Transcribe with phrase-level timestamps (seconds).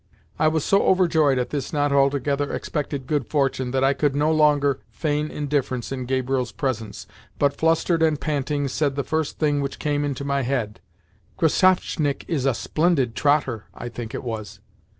[0.39, 4.31] I was so overjoyed at this not altogether expected good fortune that I could no
[4.31, 7.05] longer feign indifference in Gabriel's presence,
[7.37, 10.79] but, flustered and panting, said the first thing which came into my head
[11.37, 14.59] ("Krassavchik is a splendid trotter," I think it was).